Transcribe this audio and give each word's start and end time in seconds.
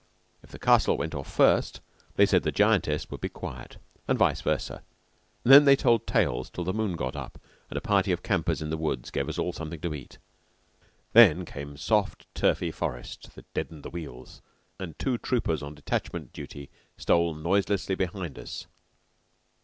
If 0.41 0.49
the 0.49 0.57
Castle 0.57 0.97
went 0.97 1.13
off 1.13 1.31
first, 1.31 1.79
they 2.15 2.25
said 2.25 2.41
the 2.41 2.51
Giantess 2.51 3.11
would 3.11 3.21
be 3.21 3.29
quiet, 3.29 3.77
and 4.07 4.17
vice 4.17 4.41
versa, 4.41 4.81
and 5.43 5.53
then 5.53 5.65
they 5.65 5.75
told 5.75 6.07
tales 6.07 6.49
till 6.49 6.63
the 6.63 6.73
moon 6.73 6.95
got 6.95 7.15
up 7.15 7.39
and 7.69 7.77
a 7.77 7.81
party 7.81 8.11
of 8.11 8.23
campers 8.23 8.63
in 8.63 8.71
the 8.71 8.77
woods 8.79 9.11
gave 9.11 9.29
us 9.29 9.37
all 9.37 9.53
something 9.53 9.79
to 9.81 9.93
eat. 9.93 10.17
Then 11.13 11.45
came 11.45 11.77
soft, 11.77 12.25
turfy 12.33 12.71
forest 12.71 13.35
that 13.35 13.53
deadened 13.53 13.83
the 13.83 13.91
wheels, 13.91 14.41
and 14.79 14.97
two 14.97 15.19
troopers 15.19 15.61
on 15.61 15.75
detachment 15.75 16.33
duty 16.33 16.71
stole 16.97 17.35
noiselessly 17.35 17.93
behind 17.93 18.39
us. 18.39 18.65